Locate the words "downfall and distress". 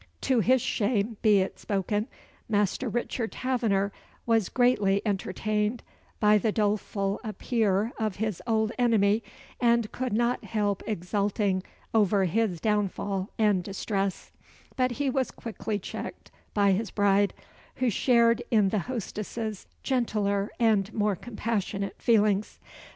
12.59-14.31